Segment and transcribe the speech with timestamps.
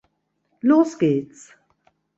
[0.61, 1.53] Los gehts!